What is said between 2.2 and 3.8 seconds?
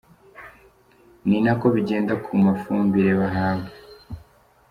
ku mafumbire bahabwa.